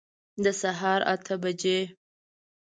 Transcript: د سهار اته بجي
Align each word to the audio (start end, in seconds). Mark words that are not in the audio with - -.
د 0.43 0.45
سهار 0.61 1.01
اته 1.13 1.35
بجي 1.41 1.79